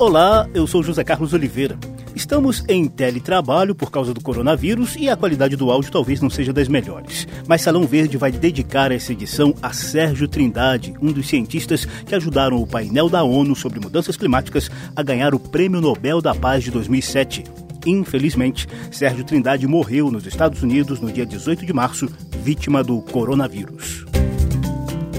Olá, 0.00 0.48
eu 0.54 0.66
sou 0.66 0.82
José 0.82 1.04
Carlos 1.04 1.34
Oliveira. 1.34 1.78
Estamos 2.16 2.64
em 2.66 2.86
teletrabalho 2.86 3.74
por 3.74 3.90
causa 3.90 4.14
do 4.14 4.22
coronavírus 4.22 4.96
e 4.96 5.10
a 5.10 5.16
qualidade 5.16 5.56
do 5.56 5.70
áudio 5.70 5.92
talvez 5.92 6.22
não 6.22 6.30
seja 6.30 6.54
das 6.54 6.68
melhores. 6.68 7.28
Mas 7.46 7.60
Salão 7.60 7.86
Verde 7.86 8.16
vai 8.16 8.32
dedicar 8.32 8.90
essa 8.92 9.12
edição 9.12 9.54
a 9.60 9.74
Sérgio 9.74 10.26
Trindade, 10.26 10.94
um 11.02 11.12
dos 11.12 11.28
cientistas 11.28 11.84
que 11.84 12.14
ajudaram 12.14 12.56
o 12.62 12.66
painel 12.66 13.10
da 13.10 13.22
ONU 13.22 13.54
sobre 13.54 13.78
mudanças 13.78 14.16
climáticas 14.16 14.70
a 14.96 15.02
ganhar 15.02 15.34
o 15.34 15.38
Prêmio 15.38 15.82
Nobel 15.82 16.22
da 16.22 16.34
Paz 16.34 16.64
de 16.64 16.70
2007. 16.70 17.44
Infelizmente, 17.84 18.66
Sérgio 18.90 19.22
Trindade 19.22 19.66
morreu 19.66 20.10
nos 20.10 20.26
Estados 20.26 20.62
Unidos 20.62 20.98
no 20.98 21.12
dia 21.12 21.26
18 21.26 21.66
de 21.66 21.74
março, 21.74 22.08
vítima 22.42 22.82
do 22.82 23.02
coronavírus. 23.02 24.06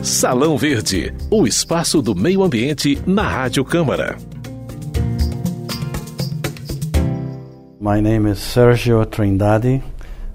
Salão 0.02 0.58
Verde, 0.58 1.14
o 1.30 1.46
espaço 1.46 2.02
do 2.02 2.16
meio 2.16 2.42
ambiente 2.42 3.00
na 3.06 3.22
Rádio 3.22 3.64
Câmara. 3.64 4.18
My 7.82 8.00
name 8.00 8.28
is 8.28 8.38
Sergio 8.38 9.04
Trindade, 9.06 9.82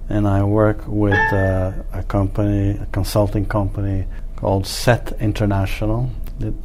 and 0.09 0.27
I 0.27 0.43
work 0.43 0.83
with 0.85 1.13
uh, 1.31 1.71
a 1.93 2.03
company, 2.03 2.71
a 2.71 2.85
consulting 2.91 3.45
company 3.45 4.05
called 4.35 4.67
SET 4.67 5.13
International. 5.21 6.09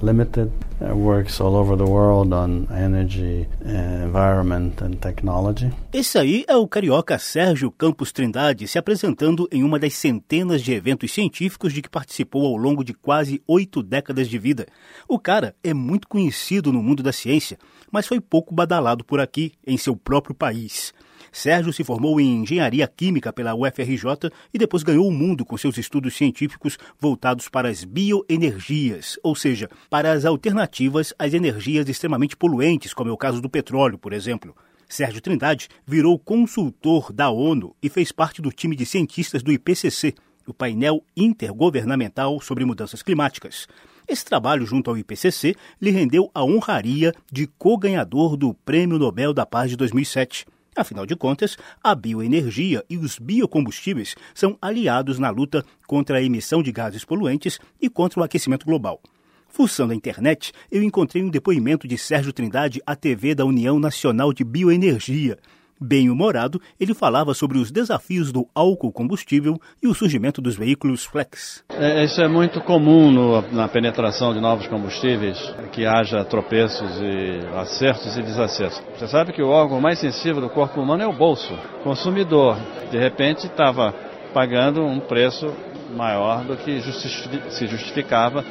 Limited 0.00 0.50
uh, 0.82 0.94
works 0.94 1.40
all 1.40 1.54
over 1.54 1.76
the 1.76 1.86
world 1.86 2.32
on 2.34 2.66
energy, 2.72 3.46
uh, 3.64 3.68
environment 3.68 4.82
and 4.82 4.96
technology. 5.00 5.70
Esse 5.92 6.18
aí 6.18 6.44
é 6.48 6.56
o 6.56 6.66
carioca 6.66 7.16
Sérgio 7.16 7.70
Campos 7.70 8.10
Trindade 8.10 8.66
se 8.66 8.76
apresentando 8.76 9.48
em 9.52 9.62
uma 9.62 9.78
das 9.78 9.94
centenas 9.94 10.62
de 10.62 10.72
eventos 10.72 11.12
científicos 11.12 11.72
de 11.72 11.80
que 11.80 11.88
participou 11.88 12.44
ao 12.44 12.56
longo 12.56 12.82
de 12.82 12.92
quase 12.92 13.40
oito 13.46 13.84
décadas 13.84 14.28
de 14.28 14.36
vida. 14.36 14.66
O 15.08 15.16
cara 15.16 15.54
é 15.62 15.72
muito 15.72 16.08
conhecido 16.08 16.72
no 16.72 16.82
mundo 16.82 17.04
da 17.04 17.12
ciência 17.12 17.56
mas 17.92 18.06
foi 18.06 18.20
pouco 18.20 18.54
badalado 18.54 19.04
por 19.04 19.20
aqui, 19.20 19.52
em 19.64 19.76
seu 19.76 19.94
próprio 19.94 20.34
país. 20.34 20.92
Sérgio 21.30 21.72
se 21.72 21.84
formou 21.84 22.20
em 22.20 22.42
engenharia 22.42 22.86
química 22.86 23.32
pela 23.32 23.54
UFRJ 23.54 24.30
e 24.52 24.58
depois 24.58 24.82
ganhou 24.82 25.06
o 25.06 25.12
mundo 25.12 25.44
com 25.44 25.56
seus 25.56 25.78
estudos 25.78 26.14
científicos 26.14 26.78
voltados 26.98 27.48
para 27.48 27.68
as 27.68 27.84
bioenergias, 27.84 29.18
ou 29.22 29.34
seja, 29.34 29.70
para 29.88 30.12
as 30.12 30.24
alternativas 30.24 31.14
às 31.18 31.32
energias 31.32 31.88
extremamente 31.88 32.36
poluentes, 32.36 32.92
como 32.92 33.10
é 33.10 33.12
o 33.12 33.16
caso 33.16 33.40
do 33.40 33.48
petróleo, 33.48 33.98
por 33.98 34.12
exemplo. 34.12 34.54
Sérgio 34.88 35.22
Trindade 35.22 35.68
virou 35.86 36.18
consultor 36.18 37.12
da 37.12 37.30
ONU 37.30 37.74
e 37.82 37.88
fez 37.88 38.12
parte 38.12 38.42
do 38.42 38.52
time 38.52 38.76
de 38.76 38.84
cientistas 38.84 39.42
do 39.42 39.52
IPCC, 39.52 40.14
o 40.46 40.52
painel 40.52 41.02
intergovernamental 41.16 42.40
sobre 42.40 42.64
mudanças 42.64 43.02
climáticas. 43.02 43.66
Esse 44.08 44.24
trabalho 44.24 44.66
junto 44.66 44.90
ao 44.90 44.98
IPCC 44.98 45.54
lhe 45.80 45.90
rendeu 45.90 46.30
a 46.34 46.44
honraria 46.44 47.14
de 47.30 47.46
co-ganhador 47.46 48.36
do 48.36 48.52
Prêmio 48.52 48.98
Nobel 48.98 49.32
da 49.32 49.46
Paz 49.46 49.70
de 49.70 49.76
2007. 49.76 50.46
Afinal 50.74 51.04
de 51.04 51.14
contas, 51.14 51.58
a 51.82 51.94
bioenergia 51.94 52.82
e 52.88 52.96
os 52.96 53.18
biocombustíveis 53.18 54.14
são 54.34 54.56
aliados 54.60 55.18
na 55.18 55.28
luta 55.28 55.64
contra 55.86 56.16
a 56.16 56.22
emissão 56.22 56.62
de 56.62 56.72
gases 56.72 57.04
poluentes 57.04 57.58
e 57.80 57.90
contra 57.90 58.20
o 58.20 58.22
aquecimento 58.22 58.64
global. 58.64 59.00
Fuçando 59.48 59.92
a 59.92 59.96
internet, 59.96 60.50
eu 60.70 60.82
encontrei 60.82 61.22
um 61.22 61.28
depoimento 61.28 61.86
de 61.86 61.98
Sérgio 61.98 62.32
Trindade 62.32 62.80
à 62.86 62.96
TV 62.96 63.34
da 63.34 63.44
União 63.44 63.78
Nacional 63.78 64.32
de 64.32 64.42
Bioenergia. 64.42 65.38
Bem-humorado, 65.82 66.60
ele 66.78 66.94
falava 66.94 67.34
sobre 67.34 67.58
os 67.58 67.70
desafios 67.70 68.32
do 68.32 68.46
álcool 68.54 68.92
combustível 68.92 69.60
e 69.82 69.88
o 69.88 69.94
surgimento 69.94 70.40
dos 70.40 70.56
veículos 70.56 71.04
flex. 71.04 71.64
É, 71.70 72.04
isso 72.04 72.20
é 72.22 72.28
muito 72.28 72.60
comum 72.60 73.10
no, 73.10 73.42
na 73.52 73.68
penetração 73.68 74.32
de 74.32 74.40
novos 74.40 74.66
combustíveis, 74.68 75.38
que 75.72 75.84
haja 75.84 76.24
tropeços 76.24 77.00
e 77.00 77.40
acertos 77.56 78.16
e 78.16 78.22
desacertos. 78.22 78.80
Você 78.96 79.08
sabe 79.08 79.32
que 79.32 79.42
o 79.42 79.48
órgão 79.48 79.80
mais 79.80 79.98
sensível 79.98 80.40
do 80.40 80.48
corpo 80.48 80.80
humano 80.80 81.02
é 81.02 81.06
o 81.06 81.12
bolso. 81.12 81.52
O 81.80 81.84
consumidor, 81.84 82.56
de 82.90 82.98
repente, 82.98 83.46
estava 83.46 83.92
pagando 84.32 84.82
um 84.82 85.00
preço 85.00 85.52
maior 85.96 86.44
do 86.44 86.56
que 86.56 86.80
justifi 86.80 87.40
se 87.50 87.66
justificava. 87.66 88.44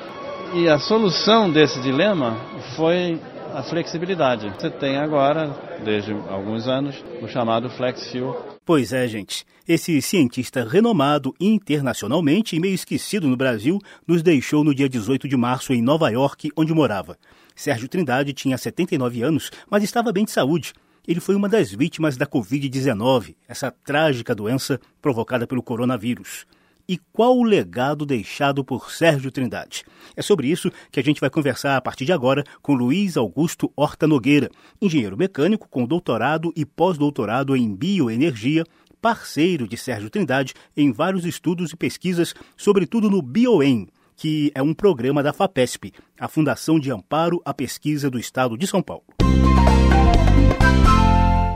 E 0.53 0.67
a 0.67 0.77
solução 0.79 1.49
desse 1.49 1.79
dilema 1.81 2.35
foi 2.75 3.19
a 3.53 3.63
flexibilidade. 3.63 4.49
Você 4.49 4.69
tem 4.69 4.97
agora, 4.97 5.49
desde 5.83 6.11
alguns 6.29 6.67
anos, 6.67 7.03
o 7.21 7.27
chamado 7.27 7.69
Flex 7.69 8.11
Fuel. 8.11 8.59
Pois 8.65 8.93
é, 8.93 9.07
gente. 9.07 9.45
Esse 9.67 10.01
cientista 10.01 10.67
renomado 10.67 11.33
internacionalmente 11.39 12.55
e 12.55 12.59
meio 12.59 12.73
esquecido 12.73 13.27
no 13.27 13.37
Brasil 13.37 13.79
nos 14.07 14.23
deixou 14.23 14.63
no 14.63 14.73
dia 14.73 14.89
18 14.89 15.27
de 15.27 15.37
março 15.37 15.73
em 15.73 15.81
Nova 15.81 16.09
York, 16.09 16.49
onde 16.55 16.73
morava. 16.73 17.17
Sérgio 17.55 17.87
Trindade 17.87 18.33
tinha 18.33 18.57
79 18.57 19.21
anos, 19.21 19.51
mas 19.69 19.83
estava 19.83 20.11
bem 20.11 20.25
de 20.25 20.31
saúde. 20.31 20.73
Ele 21.07 21.19
foi 21.19 21.35
uma 21.35 21.49
das 21.49 21.71
vítimas 21.71 22.17
da 22.17 22.25
Covid-19, 22.25 23.35
essa 23.47 23.71
trágica 23.71 24.35
doença 24.35 24.79
provocada 25.01 25.47
pelo 25.47 25.63
coronavírus 25.63 26.45
e 26.87 26.97
qual 27.11 27.37
o 27.37 27.43
legado 27.43 28.05
deixado 28.05 28.63
por 28.63 28.91
Sérgio 28.91 29.31
Trindade. 29.31 29.83
É 30.15 30.21
sobre 30.21 30.47
isso 30.47 30.71
que 30.91 30.99
a 30.99 31.03
gente 31.03 31.21
vai 31.21 31.29
conversar 31.29 31.77
a 31.77 31.81
partir 31.81 32.05
de 32.05 32.11
agora 32.11 32.43
com 32.61 32.73
Luiz 32.73 33.17
Augusto 33.17 33.71
Horta 33.75 34.07
Nogueira, 34.07 34.49
engenheiro 34.81 35.17
mecânico 35.17 35.67
com 35.69 35.85
doutorado 35.85 36.51
e 36.55 36.65
pós-doutorado 36.65 37.55
em 37.55 37.75
bioenergia, 37.75 38.65
parceiro 39.01 39.67
de 39.67 39.77
Sérgio 39.77 40.09
Trindade 40.09 40.53
em 40.75 40.91
vários 40.91 41.25
estudos 41.25 41.71
e 41.71 41.75
pesquisas, 41.75 42.33
sobretudo 42.55 43.09
no 43.09 43.21
BioEM, 43.21 43.87
que 44.15 44.51
é 44.53 44.61
um 44.61 44.73
programa 44.73 45.23
da 45.23 45.33
FAPESP, 45.33 45.93
a 46.19 46.27
Fundação 46.27 46.79
de 46.79 46.91
Amparo 46.91 47.41
à 47.43 47.53
Pesquisa 47.53 48.09
do 48.09 48.19
Estado 48.19 48.57
de 48.57 48.67
São 48.67 48.81
Paulo. 48.81 49.03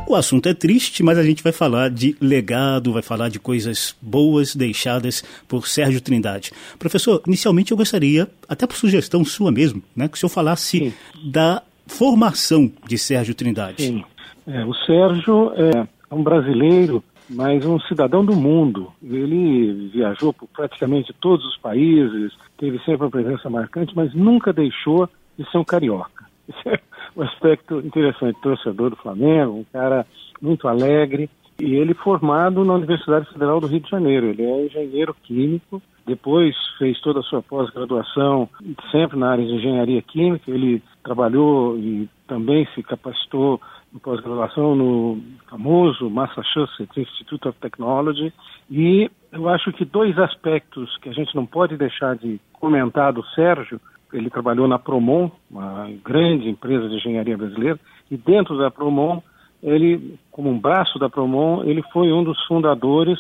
O 0.08 0.14
assunto 0.14 0.48
é 0.48 0.54
triste, 0.54 1.02
mas 1.02 1.18
a 1.18 1.24
gente 1.24 1.42
vai 1.42 1.52
falar 1.52 1.90
de 1.90 2.16
legado, 2.22 2.94
vai 2.94 3.02
falar 3.02 3.28
de 3.28 3.40
coisas 3.40 3.96
boas 4.00 4.56
deixadas 4.56 5.24
por 5.48 5.68
Sérgio 5.68 6.00
Trindade. 6.00 6.52
Professor, 6.78 7.24
inicialmente 7.26 7.72
eu 7.72 7.78
gostaria, 7.78 8.30
até 8.48 8.68
por 8.68 8.76
sugestão 8.76 9.26
sua 9.26 9.52
mesmo, 9.52 9.82
né, 9.96 10.08
que 10.08 10.16
o 10.16 10.20
senhor 10.20 10.30
falasse 10.30 10.78
Sim. 10.78 10.94
da 11.32 11.64
formação 11.88 12.72
de 12.88 13.00
Sérgio 13.00 13.34
Trindade. 13.34 13.82
Sim. 13.82 14.04
É, 14.46 14.64
o 14.64 14.76
Sérgio 14.76 15.52
é 15.56 15.88
um 16.12 16.22
brasileiro, 16.22 17.04
mas 17.28 17.66
um 17.66 17.80
cidadão 17.80 18.24
do 18.24 18.36
mundo. 18.36 18.92
Ele 19.04 19.90
viajou 19.92 20.32
por 20.32 20.48
praticamente 20.50 21.14
todos 21.20 21.44
os 21.48 21.58
países, 21.58 22.32
teve 22.60 22.78
sempre 22.80 23.06
uma 23.06 23.12
presença 23.12 23.50
marcante, 23.50 23.96
mas 23.96 24.14
nunca 24.14 24.54
deixou 24.54 25.10
de 25.38 25.50
ser 25.50 25.58
um 25.58 25.64
carioca. 25.64 26.26
Isso 26.48 26.70
é 26.70 26.80
um 27.16 27.22
aspecto 27.22 27.80
interessante, 27.80 28.40
torcedor 28.42 28.90
do 28.90 28.96
Flamengo, 28.96 29.54
um 29.54 29.66
cara 29.72 30.06
muito 30.42 30.68
alegre, 30.68 31.30
e 31.60 31.76
ele 31.76 31.94
formado 31.94 32.66
na 32.66 32.74
Universidade 32.74 33.32
Federal 33.32 33.60
do 33.62 33.68
Rio 33.68 33.80
de 33.80 33.90
Janeiro. 33.90 34.28
Ele 34.28 34.44
é 34.44 34.66
engenheiro 34.66 35.16
químico, 35.24 35.82
depois 36.06 36.56
fez 36.78 37.00
toda 37.00 37.22
a 37.22 37.24
sua 37.24 37.42
pós-graduação 37.42 38.50
sempre 38.92 39.18
na 39.18 39.32
área 39.32 39.46
de 39.46 39.54
engenharia 39.54 40.02
química. 40.02 40.52
Ele 40.52 40.84
trabalhou 41.04 41.78
e 41.78 42.10
também 42.28 42.68
se 42.76 42.84
capacitou 42.84 43.62
em 43.94 43.98
pós-graduação 43.98 44.76
no 44.76 45.22
famoso 45.50 46.10
Massachusetts 46.10 46.98
Institute 46.98 47.48
of 47.48 47.58
Technology. 47.60 48.34
E 48.70 49.10
eu 49.32 49.48
acho 49.48 49.72
que 49.72 49.86
dois 49.86 50.18
aspectos 50.20 50.98
que 50.98 51.10
a 51.10 51.14
gente 51.14 51.34
não 51.34 51.46
pode 51.46 51.78
deixar 51.78 52.16
de 52.18 52.40
comentar 52.54 53.14
do 53.14 53.24
Sérgio 53.28 53.80
ele 54.16 54.30
trabalhou 54.30 54.68
na 54.68 54.80
Promon, 54.80 55.30
uma 55.50 55.90
grande 56.04 56.50
empresa 56.50 56.88
de 56.88 56.96
engenharia 56.96 57.38
brasileira, 57.38 57.80
e 58.10 58.18
dentro 58.18 58.58
da 58.58 58.72
Promon, 58.72 59.22
ele, 59.62 60.18
como 60.32 60.50
um 60.50 60.60
braço 60.60 60.98
da 61.00 61.10
Promon, 61.10 61.64
ele 61.64 61.82
foi 61.92 62.12
um 62.12 62.24
dos 62.24 62.42
fundadores 62.46 63.20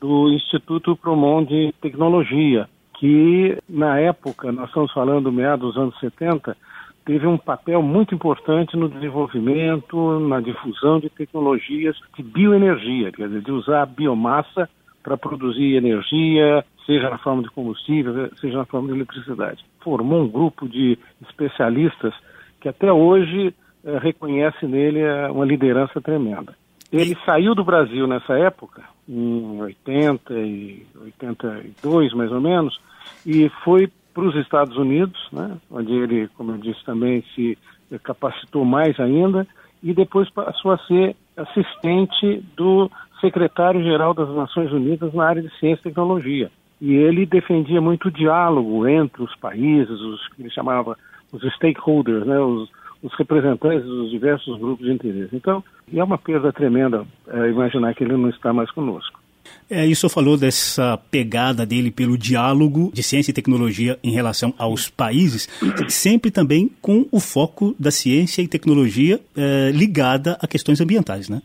do 0.00 0.30
Instituto 0.30 0.96
Promon 0.96 1.44
de 1.44 1.72
Tecnologia, 1.80 2.68
que 2.98 3.56
na 3.68 3.98
época, 3.98 4.52
nós 4.52 4.68
estamos 4.68 4.92
falando 4.92 5.32
meados 5.32 5.74
dos 5.74 5.82
anos 5.82 5.98
70, 5.98 6.56
teve 7.04 7.26
um 7.26 7.36
papel 7.36 7.82
muito 7.82 8.14
importante 8.14 8.76
no 8.76 8.88
desenvolvimento, 8.88 10.20
na 10.20 10.40
difusão 10.40 10.98
de 10.98 11.10
tecnologias 11.10 11.96
de 12.16 12.22
bioenergia, 12.22 13.12
quer 13.12 13.28
dizer, 13.28 13.42
de 13.42 13.52
usar 13.52 13.82
a 13.82 13.86
biomassa 13.86 14.68
para 15.04 15.18
produzir 15.18 15.76
energia, 15.76 16.64
seja 16.86 17.10
na 17.10 17.18
forma 17.18 17.42
de 17.42 17.50
combustível, 17.50 18.30
seja 18.40 18.56
na 18.56 18.64
forma 18.64 18.88
de 18.88 18.94
eletricidade. 18.94 19.64
Formou 19.80 20.22
um 20.22 20.28
grupo 20.28 20.66
de 20.66 20.98
especialistas 21.22 22.14
que 22.58 22.68
até 22.68 22.90
hoje 22.90 23.54
eh, 23.84 23.98
reconhece 23.98 24.66
nele 24.66 25.00
eh, 25.00 25.30
uma 25.30 25.44
liderança 25.44 26.00
tremenda. 26.00 26.56
Ele 26.90 27.14
saiu 27.26 27.54
do 27.54 27.62
Brasil 27.62 28.06
nessa 28.06 28.38
época, 28.38 28.82
em 29.06 29.60
80 29.60 30.32
e 30.34 30.86
82 31.02 32.14
mais 32.14 32.32
ou 32.32 32.40
menos, 32.40 32.80
e 33.26 33.50
foi 33.62 33.90
para 34.14 34.24
os 34.24 34.34
Estados 34.36 34.76
Unidos, 34.76 35.20
né, 35.32 35.58
onde 35.70 35.92
ele, 35.92 36.28
como 36.36 36.52
eu 36.52 36.58
disse 36.58 36.82
também, 36.84 37.22
se 37.34 37.58
capacitou 38.02 38.64
mais 38.64 38.98
ainda, 38.98 39.46
e 39.82 39.92
depois 39.92 40.30
passou 40.30 40.72
a 40.72 40.78
ser 40.78 41.14
assistente 41.36 42.42
do 42.56 42.90
secretário-geral 43.24 44.14
das 44.14 44.28
Nações 44.34 44.72
Unidas 44.72 45.12
na 45.14 45.24
área 45.24 45.42
de 45.42 45.50
ciência 45.58 45.80
e 45.80 45.84
tecnologia 45.84 46.50
e 46.84 46.92
ele 46.92 47.24
defendia 47.24 47.80
muito 47.80 48.08
o 48.08 48.10
diálogo 48.10 48.86
entre 48.86 49.22
os 49.22 49.34
países, 49.36 49.98
os 50.00 50.28
que 50.28 50.42
ele 50.42 50.50
chamava 50.50 50.96
os 51.32 51.42
stakeholders, 51.54 52.26
né, 52.26 52.38
os, 52.38 52.68
os 53.02 53.14
representantes 53.16 53.86
dos 53.86 54.10
diversos 54.10 54.58
grupos 54.58 54.86
de 54.86 54.92
interesse. 54.92 55.34
Então, 55.34 55.64
é 55.92 56.04
uma 56.04 56.18
perda 56.18 56.52
tremenda 56.52 57.06
é, 57.26 57.48
imaginar 57.48 57.94
que 57.94 58.04
ele 58.04 58.16
não 58.16 58.28
está 58.28 58.52
mais 58.52 58.70
conosco. 58.70 59.18
É, 59.68 59.86
isso 59.86 60.08
falou 60.10 60.36
dessa 60.36 60.98
pegada 61.10 61.64
dele 61.64 61.90
pelo 61.90 62.18
diálogo 62.18 62.90
de 62.92 63.02
ciência 63.02 63.30
e 63.30 63.34
tecnologia 63.34 63.98
em 64.02 64.10
relação 64.10 64.52
aos 64.58 64.88
países, 64.88 65.48
sempre 65.88 66.30
também 66.30 66.70
com 66.82 67.06
o 67.10 67.20
foco 67.20 67.74
da 67.78 67.90
ciência 67.90 68.42
e 68.42 68.48
tecnologia 68.48 69.20
é, 69.36 69.70
ligada 69.70 70.36
a 70.40 70.46
questões 70.46 70.80
ambientais, 70.82 71.30
né? 71.30 71.40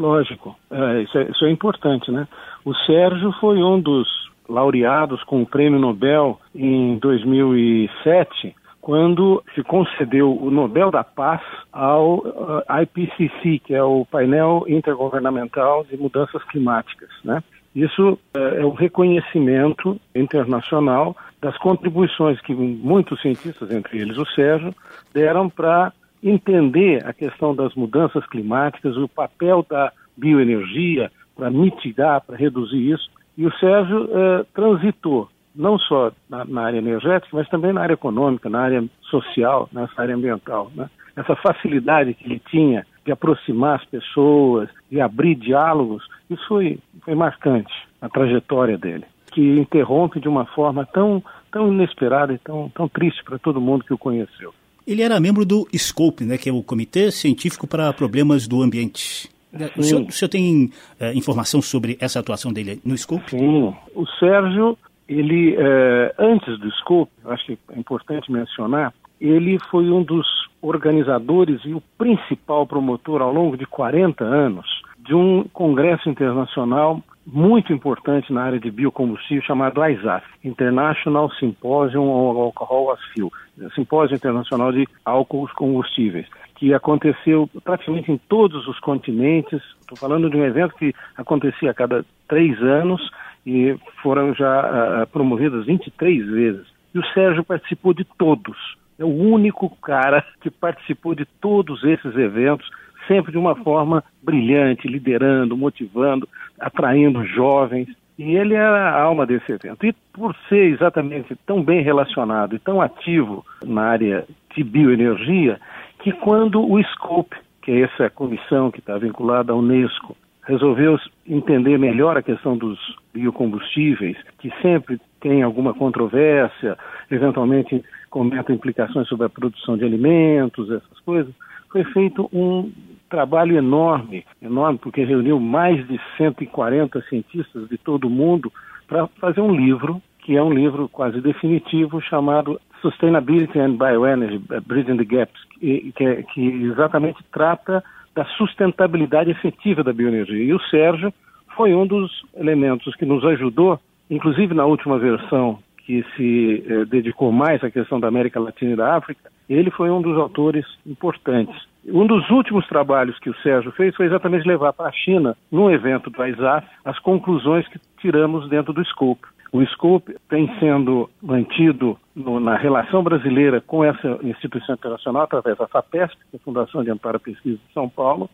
Lógico, 0.00 0.56
é, 0.70 1.02
isso, 1.02 1.18
é, 1.18 1.24
isso 1.24 1.44
é 1.44 1.50
importante, 1.50 2.10
né? 2.10 2.26
O 2.64 2.74
Sérgio 2.74 3.32
foi 3.32 3.62
um 3.62 3.78
dos 3.78 4.08
laureados 4.48 5.22
com 5.24 5.42
o 5.42 5.46
Prêmio 5.46 5.78
Nobel 5.78 6.40
em 6.54 6.96
2007 6.96 8.56
quando 8.80 9.44
se 9.54 9.62
concedeu 9.62 10.34
o 10.34 10.50
Nobel 10.50 10.90
da 10.90 11.04
Paz 11.04 11.42
ao 11.70 12.20
uh, 12.20 12.62
IPCC, 12.82 13.58
que 13.58 13.74
é 13.74 13.84
o 13.84 14.06
painel 14.06 14.64
intergovernamental 14.66 15.84
de 15.84 15.98
mudanças 15.98 16.42
climáticas, 16.44 17.10
né? 17.22 17.42
Isso 17.76 18.12
uh, 18.12 18.38
é 18.56 18.64
um 18.64 18.72
reconhecimento 18.72 20.00
internacional 20.14 21.14
das 21.42 21.58
contribuições 21.58 22.40
que 22.40 22.54
muitos 22.54 23.20
cientistas, 23.20 23.70
entre 23.70 23.98
eles 23.98 24.16
o 24.16 24.24
Sérgio, 24.24 24.74
deram 25.12 25.50
para 25.50 25.92
entender 26.22 27.06
a 27.06 27.12
questão 27.12 27.54
das 27.54 27.74
mudanças 27.74 28.26
climáticas, 28.26 28.96
o 28.96 29.08
papel 29.08 29.64
da 29.68 29.92
bioenergia 30.16 31.10
para 31.34 31.50
mitigar, 31.50 32.20
para 32.20 32.36
reduzir 32.36 32.90
isso. 32.90 33.10
E 33.36 33.46
o 33.46 33.52
Sérgio 33.58 34.04
uh, 34.04 34.44
transitou 34.54 35.28
não 35.54 35.78
só 35.78 36.12
na, 36.28 36.44
na, 36.44 36.62
área 36.62 36.78
energética, 36.78 37.36
mas 37.36 37.48
também 37.48 37.72
na 37.72 37.82
área 37.82 37.94
econômica, 37.94 38.48
na 38.48 38.60
área 38.60 38.84
social, 39.02 39.68
nessa 39.72 40.00
área 40.00 40.14
ambiental. 40.14 40.70
Né? 40.74 40.88
Essa 41.16 41.34
facilidade 41.36 42.14
que 42.14 42.24
ele 42.24 42.40
tinha 42.50 42.86
de 43.04 43.12
aproximar 43.12 43.76
as 43.76 43.84
pessoas, 43.86 44.68
de 44.90 45.00
abrir 45.00 45.34
diálogos, 45.34 46.06
isso 46.28 46.46
foi, 46.46 46.78
foi 47.02 47.14
marcante 47.14 47.72
na 48.00 48.08
trajetória 48.08 48.78
dele, 48.78 49.04
que 49.32 49.58
interrompe 49.58 50.20
de 50.20 50.28
uma 50.28 50.44
forma 50.46 50.86
tão, 50.86 51.22
tão 51.50 51.72
inesperada 51.72 52.32
e 52.32 52.38
tão, 52.38 52.68
tão 52.70 52.88
triste 52.88 53.24
para 53.24 53.38
todo 53.38 53.60
mundo 53.60 53.84
que 53.84 53.94
o 53.94 53.98
conheceu. 53.98 54.54
Ele 54.86 55.02
era 55.02 55.20
membro 55.20 55.44
do 55.44 55.68
SCOPE, 55.74 56.24
né, 56.24 56.38
que 56.38 56.48
é 56.48 56.52
o 56.52 56.62
Comitê 56.62 57.10
Científico 57.10 57.66
para 57.66 57.92
Problemas 57.92 58.46
do 58.46 58.62
Ambiente. 58.62 59.28
O 59.76 59.82
senhor, 59.82 60.02
o 60.02 60.12
senhor, 60.12 60.28
tem 60.28 60.70
é, 60.98 61.12
informação 61.12 61.60
sobre 61.60 61.98
essa 62.00 62.20
atuação 62.20 62.52
dele 62.52 62.80
no 62.84 62.96
Scope? 62.96 63.30
Sim. 63.30 63.74
O 63.94 64.06
Sérgio 64.18 64.78
ele, 65.10 65.56
eh, 65.58 66.14
antes 66.16 66.56
do 66.60 66.70
Scope, 66.70 67.10
acho 67.24 67.44
que 67.44 67.58
é 67.74 67.78
importante 67.78 68.30
mencionar, 68.30 68.94
ele 69.20 69.58
foi 69.68 69.90
um 69.90 70.04
dos 70.04 70.24
organizadores 70.62 71.60
e 71.64 71.74
o 71.74 71.82
principal 71.98 72.64
promotor 72.64 73.20
ao 73.20 73.32
longo 73.32 73.56
de 73.56 73.66
40 73.66 74.22
anos 74.24 74.66
de 75.00 75.12
um 75.12 75.44
congresso 75.52 76.08
internacional 76.08 77.02
muito 77.26 77.72
importante 77.72 78.32
na 78.32 78.42
área 78.42 78.58
de 78.58 78.70
biocombustível 78.70 79.42
chamado 79.44 79.84
ISAF, 79.84 80.26
International 80.42 81.30
Symposium 81.32 82.08
on 82.08 82.40
Alcohol 82.40 82.92
as 82.92 83.00
Fuel, 83.12 83.30
Simpósio 83.74 84.14
Internacional 84.14 84.72
de 84.72 84.86
Álcools 85.04 85.52
Combustíveis, 85.52 86.26
que 86.56 86.74
aconteceu 86.74 87.48
praticamente 87.62 88.10
em 88.10 88.18
todos 88.18 88.66
os 88.66 88.78
continentes. 88.80 89.60
Estou 89.80 89.96
falando 89.96 90.30
de 90.30 90.36
um 90.36 90.44
evento 90.44 90.74
que 90.76 90.94
acontecia 91.16 91.70
a 91.70 91.74
cada 91.74 92.04
três 92.28 92.60
anos 92.62 93.10
e 93.46 93.76
foram 94.02 94.34
já 94.34 95.02
uh, 95.02 95.06
promovidas 95.08 95.66
23 95.66 96.26
vezes. 96.26 96.66
E 96.94 96.98
o 96.98 97.06
Sérgio 97.12 97.44
participou 97.44 97.94
de 97.94 98.04
todos. 98.04 98.56
É 98.98 99.04
o 99.04 99.08
único 99.08 99.70
cara 99.76 100.24
que 100.40 100.50
participou 100.50 101.14
de 101.14 101.24
todos 101.24 101.82
esses 101.84 102.14
eventos, 102.16 102.68
sempre 103.08 103.32
de 103.32 103.38
uma 103.38 103.56
forma 103.56 104.04
brilhante, 104.22 104.86
liderando, 104.86 105.56
motivando, 105.56 106.28
atraindo 106.60 107.24
jovens. 107.24 107.88
E 108.18 108.36
ele 108.36 108.54
era 108.54 108.90
a 108.90 109.00
alma 109.00 109.24
desse 109.24 109.50
evento. 109.50 109.86
E 109.86 109.94
por 110.12 110.36
ser 110.48 110.72
exatamente 110.72 111.34
tão 111.46 111.62
bem 111.62 111.82
relacionado 111.82 112.54
e 112.54 112.58
tão 112.58 112.80
ativo 112.80 113.44
na 113.64 113.82
área 113.82 114.26
de 114.54 114.62
bioenergia, 114.62 115.58
que 116.00 116.12
quando 116.12 116.60
o 116.60 116.82
SCOPE, 116.82 117.36
que 117.62 117.70
é 117.70 117.80
essa 117.80 118.10
comissão 118.10 118.70
que 118.70 118.80
está 118.80 118.98
vinculada 118.98 119.52
à 119.52 119.56
Unesco, 119.56 120.14
resolveu 120.42 120.98
entender 121.26 121.78
melhor 121.78 122.16
a 122.16 122.22
questão 122.22 122.56
dos 122.56 122.78
biocombustíveis, 123.14 124.16
que 124.38 124.50
sempre 124.60 125.00
tem 125.20 125.42
alguma 125.42 125.72
controvérsia, 125.72 126.76
eventualmente 127.10 127.82
comenta 128.10 128.52
implicações 128.52 129.06
sobre 129.08 129.26
a 129.26 129.30
produção 129.30 129.76
de 129.76 129.84
alimentos, 129.84 130.70
essas 130.70 130.98
coisas, 131.04 131.32
foi 131.70 131.84
feito 131.84 132.28
um 132.32 132.70
trabalho 133.08 133.56
enorme, 133.56 134.24
enorme, 134.40 134.78
porque 134.78 135.04
reuniu 135.04 135.40
mais 135.40 135.86
de 135.88 136.00
140 136.16 137.00
cientistas 137.02 137.68
de 137.68 137.78
todo 137.78 138.06
o 138.06 138.10
mundo 138.10 138.52
para 138.86 139.06
fazer 139.20 139.40
um 139.40 139.54
livro, 139.54 140.00
que 140.20 140.36
é 140.36 140.42
um 140.42 140.52
livro 140.52 140.88
quase 140.88 141.20
definitivo, 141.20 142.00
chamado 142.00 142.60
Sustainability 142.80 143.58
and 143.58 143.76
Bioenergy, 143.76 144.38
Bridging 144.66 144.96
the 144.96 145.04
Gaps, 145.04 145.40
que, 145.58 145.92
que, 145.92 146.22
que 146.34 146.40
exatamente 146.64 147.22
trata 147.32 147.82
da 148.14 148.24
sustentabilidade 148.36 149.30
efetiva 149.30 149.82
da 149.84 149.92
bioenergia. 149.92 150.42
E 150.42 150.52
o 150.52 150.60
Sérgio 150.62 151.12
foi 151.56 151.74
um 151.74 151.86
dos 151.86 152.10
elementos 152.36 152.94
que 152.96 153.04
nos 153.04 153.24
ajudou, 153.24 153.78
inclusive 154.08 154.54
na 154.54 154.64
última 154.64 154.98
versão 154.98 155.58
que 155.90 156.04
se 156.14 156.64
eh, 156.68 156.84
dedicou 156.84 157.32
mais 157.32 157.64
à 157.64 157.68
questão 157.68 157.98
da 157.98 158.06
América 158.06 158.38
Latina 158.38 158.74
e 158.74 158.76
da 158.76 158.94
África, 158.94 159.28
ele 159.48 159.72
foi 159.72 159.90
um 159.90 160.00
dos 160.00 160.16
autores 160.16 160.64
importantes. 160.86 161.66
Um 161.84 162.06
dos 162.06 162.30
últimos 162.30 162.64
trabalhos 162.68 163.18
que 163.18 163.28
o 163.28 163.34
Sérgio 163.42 163.72
fez 163.72 163.96
foi 163.96 164.06
exatamente 164.06 164.46
levar 164.46 164.72
para 164.72 164.88
a 164.88 164.92
China, 164.92 165.36
num 165.50 165.68
evento 165.68 166.08
do 166.08 166.24
ISAF, 166.24 166.64
as 166.84 166.96
conclusões 167.00 167.66
que 167.66 167.80
tiramos 168.00 168.48
dentro 168.48 168.72
do 168.72 168.84
Scope. 168.84 169.26
O 169.52 169.66
Scope 169.66 170.14
tem 170.28 170.48
sendo 170.60 171.10
mantido 171.20 171.98
no, 172.14 172.38
na 172.38 172.56
relação 172.56 173.02
brasileira 173.02 173.60
com 173.60 173.82
essa 173.82 174.20
instituição 174.22 174.76
internacional 174.76 175.22
através 175.22 175.58
da 175.58 175.66
FAPESP, 175.66 176.16
que 176.30 176.36
é 176.36 176.40
a 176.40 176.44
Fundação 176.44 176.84
de 176.84 176.90
Amparo 176.92 177.16
à 177.16 177.20
Pesquisa 177.20 177.58
de 177.66 177.74
São 177.74 177.88
Paulo, 177.88 178.30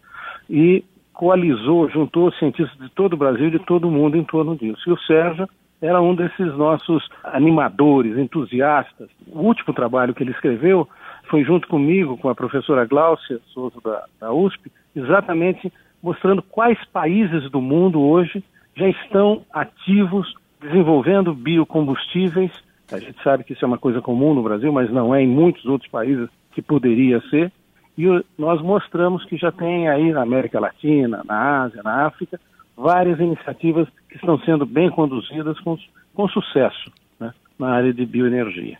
e 0.50 0.84
coalizou, 1.10 1.88
juntou 1.88 2.30
cientistas 2.32 2.78
de 2.78 2.90
todo 2.90 3.14
o 3.14 3.16
Brasil 3.16 3.46
e 3.46 3.52
de 3.52 3.60
todo 3.60 3.88
o 3.88 3.90
mundo 3.90 4.18
em 4.18 4.24
torno 4.24 4.54
disso. 4.54 4.82
E 4.86 4.92
o 4.92 4.98
Sérgio 4.98 5.48
era 5.80 6.00
um 6.00 6.14
desses 6.14 6.54
nossos 6.56 7.06
animadores, 7.22 8.16
entusiastas. 8.16 9.08
O 9.28 9.40
último 9.40 9.74
trabalho 9.74 10.14
que 10.14 10.22
ele 10.22 10.30
escreveu 10.32 10.88
foi 11.28 11.44
junto 11.44 11.68
comigo, 11.68 12.16
com 12.16 12.28
a 12.28 12.34
professora 12.34 12.86
Gláucia 12.86 13.40
Souza 13.52 13.76
da, 13.84 14.04
da 14.20 14.32
USP, 14.32 14.70
exatamente 14.94 15.72
mostrando 16.02 16.42
quais 16.42 16.78
países 16.86 17.50
do 17.50 17.60
mundo 17.60 18.00
hoje 18.00 18.42
já 18.76 18.88
estão 18.88 19.42
ativos 19.52 20.32
desenvolvendo 20.60 21.34
biocombustíveis. 21.34 22.52
A 22.92 22.98
gente 22.98 23.20
sabe 23.22 23.44
que 23.44 23.52
isso 23.52 23.64
é 23.64 23.68
uma 23.68 23.78
coisa 23.78 24.00
comum 24.00 24.34
no 24.34 24.42
Brasil, 24.42 24.72
mas 24.72 24.90
não 24.90 25.14
é 25.14 25.22
em 25.22 25.26
muitos 25.26 25.64
outros 25.66 25.90
países 25.90 26.28
que 26.52 26.62
poderia 26.62 27.20
ser. 27.28 27.50
E 27.98 28.04
nós 28.38 28.60
mostramos 28.62 29.24
que 29.24 29.36
já 29.36 29.50
tem 29.50 29.88
aí 29.88 30.12
na 30.12 30.22
América 30.22 30.60
Latina, 30.60 31.22
na 31.24 31.62
Ásia, 31.62 31.82
na 31.82 32.06
África, 32.06 32.38
várias 32.76 33.18
iniciativas 33.18 33.88
que 34.08 34.16
estão 34.16 34.38
sendo 34.40 34.66
bem 34.66 34.90
conduzidas 34.90 35.58
com, 35.60 35.78
com 36.14 36.28
sucesso 36.28 36.90
né, 37.18 37.32
na 37.58 37.70
área 37.70 37.92
de 37.92 38.04
bioenergia. 38.04 38.78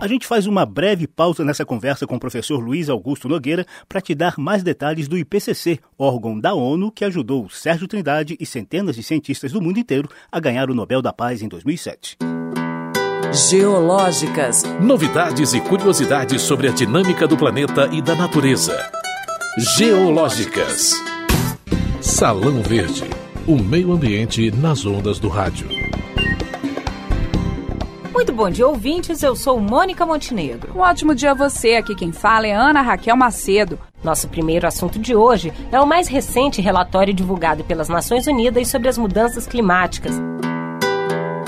A 0.00 0.08
gente 0.08 0.26
faz 0.26 0.46
uma 0.46 0.64
breve 0.64 1.06
pausa 1.06 1.44
nessa 1.44 1.66
conversa 1.66 2.06
com 2.06 2.16
o 2.16 2.20
professor 2.20 2.58
Luiz 2.58 2.88
Augusto 2.88 3.28
Nogueira 3.28 3.66
para 3.86 4.00
te 4.00 4.14
dar 4.14 4.38
mais 4.38 4.62
detalhes 4.62 5.06
do 5.06 5.18
IPCC, 5.18 5.78
órgão 5.98 6.40
da 6.40 6.54
ONU 6.54 6.90
que 6.90 7.04
ajudou 7.04 7.50
Sérgio 7.50 7.86
Trindade 7.86 8.34
e 8.40 8.46
centenas 8.46 8.96
de 8.96 9.02
cientistas 9.02 9.52
do 9.52 9.60
mundo 9.60 9.78
inteiro 9.78 10.08
a 10.32 10.40
ganhar 10.40 10.70
o 10.70 10.74
Nobel 10.74 11.02
da 11.02 11.12
Paz 11.12 11.42
em 11.42 11.48
2007. 11.48 12.16
Geológicas. 13.50 14.64
Novidades 14.80 15.52
e 15.52 15.60
curiosidades 15.60 16.40
sobre 16.40 16.68
a 16.68 16.72
dinâmica 16.72 17.28
do 17.28 17.36
planeta 17.36 17.86
e 17.92 18.00
da 18.00 18.16
natureza. 18.16 18.74
Geológicas. 19.76 20.94
Salão 22.00 22.62
Verde. 22.62 23.04
O 23.46 23.56
meio 23.56 23.92
ambiente 23.92 24.50
nas 24.50 24.86
ondas 24.86 25.18
do 25.18 25.28
rádio. 25.28 25.68
Muito 28.10 28.32
bom 28.32 28.48
dia, 28.48 28.66
ouvintes. 28.66 29.22
Eu 29.22 29.36
sou 29.36 29.60
Mônica 29.60 30.06
Montenegro. 30.06 30.72
Um 30.74 30.80
ótimo 30.80 31.14
dia 31.14 31.32
a 31.32 31.34
você. 31.34 31.74
Aqui 31.74 31.94
quem 31.94 32.10
fala 32.10 32.46
é 32.46 32.52
Ana 32.52 32.80
Raquel 32.80 33.14
Macedo. 33.16 33.78
Nosso 34.02 34.28
primeiro 34.28 34.66
assunto 34.66 34.98
de 34.98 35.14
hoje 35.14 35.52
é 35.70 35.78
o 35.78 35.86
mais 35.86 36.08
recente 36.08 36.62
relatório 36.62 37.12
divulgado 37.12 37.64
pelas 37.64 37.90
Nações 37.90 38.26
Unidas 38.26 38.68
sobre 38.68 38.88
as 38.88 38.96
mudanças 38.96 39.46
climáticas. 39.46 40.14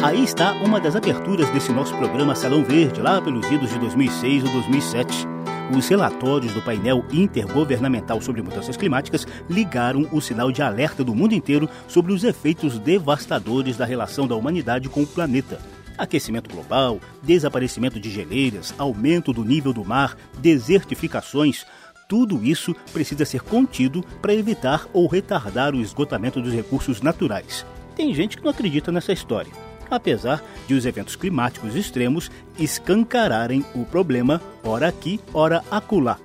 Aí 0.03 0.23
está 0.23 0.53
uma 0.53 0.79
das 0.79 0.95
aberturas 0.95 1.49
desse 1.49 1.73
nosso 1.73 1.97
programa 1.97 2.35
Salão 2.35 2.63
Verde, 2.63 3.01
lá 3.01 3.23
pelos 3.23 3.51
idos 3.51 3.71
de 3.71 3.79
2006 3.79 4.45
ou 4.45 4.51
2007. 4.51 5.32
Os 5.77 5.89
relatórios 5.89 6.53
do 6.53 6.61
painel 6.61 7.05
intergovernamental 7.11 8.21
sobre 8.21 8.43
mudanças 8.43 8.77
climáticas 8.77 9.27
ligaram 9.49 10.09
o 10.13 10.21
sinal 10.21 10.53
de 10.53 10.63
alerta 10.63 11.03
do 11.03 11.15
mundo 11.15 11.35
inteiro 11.35 11.69
sobre 11.89 12.13
os 12.13 12.25
efeitos 12.25 12.79
devastadores 12.79 13.77
da 13.77 13.85
relação 13.85 14.29
da 14.29 14.37
humanidade 14.37 14.89
com 14.89 15.03
o 15.03 15.07
planeta 15.07 15.59
Aquecimento 15.97 16.51
global, 16.51 16.99
desaparecimento 17.23 18.01
de 18.01 18.11
geleiras, 18.11 18.75
aumento 18.79 19.33
do 19.33 19.45
nível 19.45 19.73
do 19.73 19.85
mar, 19.85 20.17
desertificações, 20.39 21.67
tudo 22.09 22.45
isso 22.45 22.75
precisa 22.93 23.25
ser 23.25 23.43
contido 23.43 24.03
para 24.21 24.35
evitar 24.35 24.87
ou 24.93 25.07
retardar 25.07 25.75
o 25.75 25.81
esgotamento 25.81 26.41
dos 26.41 26.53
recursos 26.53 27.01
naturais. 27.01 27.65
Tem 27.95 28.13
gente 28.15 28.37
que 28.37 28.43
não 28.43 28.51
acredita 28.51 28.91
nessa 28.91 29.13
história, 29.13 29.53
apesar 29.95 30.43
de 30.67 30.75
os 30.75 30.87
eventos 30.87 31.17
climáticos 31.17 31.77
extremos 31.77 32.31
escancararem 32.59 33.65
o 33.75 33.85
problema, 33.85 34.41
ora 34.65 34.89
aqui, 34.89 35.21
ora 35.33 35.63
acolá. 35.71 36.19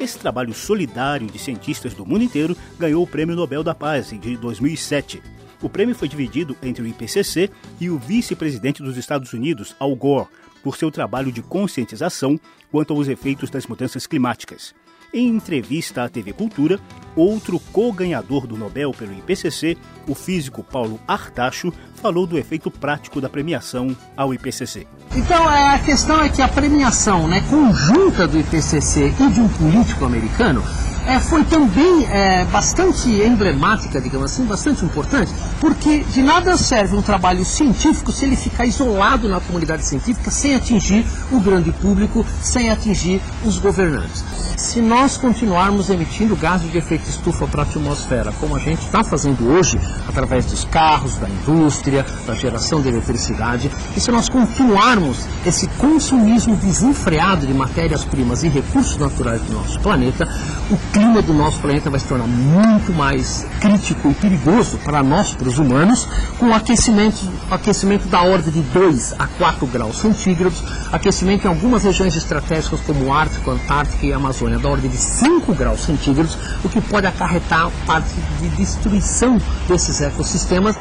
Esse 0.00 0.18
trabalho 0.18 0.52
solidário 0.52 1.26
de 1.28 1.38
cientistas 1.38 1.94
do 1.94 2.04
mundo 2.04 2.24
inteiro 2.24 2.56
ganhou 2.78 3.02
o 3.02 3.06
Prêmio 3.06 3.36
Nobel 3.36 3.62
da 3.62 3.74
Paz 3.74 4.10
de 4.10 4.36
2007. 4.36 5.22
O 5.62 5.68
prêmio 5.68 5.94
foi 5.94 6.08
dividido 6.08 6.56
entre 6.62 6.82
o 6.82 6.86
IPCC 6.86 7.50
e 7.80 7.88
o 7.88 7.98
vice-presidente 7.98 8.82
dos 8.82 8.96
Estados 8.96 9.32
Unidos, 9.32 9.74
Al 9.78 9.94
Gore, 9.94 10.28
por 10.62 10.76
seu 10.76 10.90
trabalho 10.90 11.30
de 11.30 11.42
conscientização 11.42 12.38
quanto 12.70 12.92
aos 12.92 13.08
efeitos 13.08 13.50
das 13.50 13.66
mudanças 13.66 14.06
climáticas. 14.06 14.74
Em 15.14 15.28
entrevista 15.28 16.02
à 16.02 16.08
TV 16.08 16.32
Cultura, 16.32 16.80
outro 17.14 17.60
co-ganhador 17.72 18.48
do 18.48 18.56
Nobel 18.56 18.90
pelo 18.90 19.12
IPCC, 19.12 19.78
o 20.08 20.14
físico 20.14 20.64
Paulo 20.64 20.98
Artacho, 21.06 21.72
falou 21.94 22.26
do 22.26 22.36
efeito 22.36 22.68
prático 22.68 23.20
da 23.20 23.28
premiação 23.28 23.96
ao 24.16 24.34
IPCC. 24.34 24.88
Então 25.14 25.48
a 25.48 25.78
questão 25.78 26.20
é 26.20 26.28
que 26.28 26.42
a 26.42 26.48
premiação 26.48 27.28
né, 27.28 27.40
conjunta 27.48 28.26
do 28.26 28.40
IPCC 28.40 29.14
e 29.20 29.30
de 29.30 29.40
um 29.40 29.48
político 29.50 30.04
americano 30.04 30.64
é, 31.06 31.20
foi 31.20 31.44
também 31.44 32.06
é, 32.06 32.44
bastante 32.46 33.08
emblemática, 33.08 34.00
digamos 34.00 34.32
assim, 34.32 34.44
bastante 34.44 34.84
importante, 34.84 35.32
porque 35.60 36.00
de 36.04 36.22
nada 36.22 36.56
serve 36.56 36.96
um 36.96 37.02
trabalho 37.02 37.44
científico 37.44 38.10
se 38.12 38.24
ele 38.24 38.36
ficar 38.36 38.66
isolado 38.66 39.28
na 39.28 39.40
comunidade 39.40 39.84
científica 39.84 40.30
sem 40.30 40.54
atingir 40.54 41.06
o 41.30 41.40
grande 41.40 41.72
público, 41.72 42.24
sem 42.42 42.70
atingir 42.70 43.20
os 43.44 43.58
governantes. 43.58 44.24
Se 44.56 44.80
nós 44.80 45.16
continuarmos 45.16 45.90
emitindo 45.90 46.36
gases 46.36 46.70
de 46.70 46.78
efeito 46.78 47.08
estufa 47.08 47.46
para 47.46 47.62
a 47.62 47.64
atmosfera, 47.64 48.32
como 48.40 48.54
a 48.54 48.58
gente 48.58 48.80
está 48.80 49.02
fazendo 49.02 49.48
hoje, 49.48 49.78
através 50.08 50.46
dos 50.46 50.64
carros, 50.64 51.16
da 51.16 51.28
indústria, 51.28 52.06
da 52.26 52.34
geração 52.34 52.80
de 52.80 52.88
eletricidade, 52.88 53.70
e 53.96 54.00
se 54.00 54.10
nós 54.10 54.28
continuarmos 54.28 55.26
esse 55.44 55.66
consumismo 55.76 56.56
desenfreado 56.56 57.46
de 57.46 57.52
matérias-primas 57.52 58.42
e 58.42 58.48
recursos 58.48 58.96
naturais 58.96 59.42
do 59.42 59.52
nosso 59.52 59.78
planeta, 59.80 60.26
o 60.70 60.76
clima 60.94 61.20
do 61.20 61.34
nosso 61.34 61.58
planeta 61.58 61.90
vai 61.90 61.98
se 61.98 62.06
tornar 62.06 62.28
muito 62.28 62.92
mais 62.92 63.44
crítico 63.60 64.08
e 64.10 64.14
perigoso 64.14 64.78
para 64.78 65.02
nós, 65.02 65.34
para 65.34 65.48
os 65.48 65.58
humanos, 65.58 66.06
com 66.38 66.54
aquecimento, 66.54 67.18
aquecimento 67.50 68.06
da 68.06 68.22
ordem 68.22 68.52
de 68.52 68.60
2 68.60 69.14
a 69.18 69.26
4 69.26 69.66
graus 69.66 69.98
centígrados, 69.98 70.62
aquecimento 70.92 71.46
em 71.46 71.48
algumas 71.48 71.82
regiões 71.82 72.14
estratégicas 72.14 72.80
como 72.82 73.06
o 73.06 73.12
Ártico, 73.12 73.50
Antártica 73.50 74.06
e 74.06 74.12
Amazônia 74.12 74.56
da 74.60 74.68
ordem 74.68 74.88
de 74.88 74.96
5 74.96 75.52
graus 75.54 75.80
centígrados, 75.80 76.38
o 76.64 76.68
que 76.68 76.80
pode 76.80 77.08
acarretar 77.08 77.68
parte 77.84 78.14
de 78.40 78.48
destruição 78.50 79.36
desses 79.66 80.00
ecossistemas. 80.00 80.76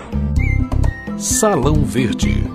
Salão 1.17 1.83
Verde. 1.83 2.47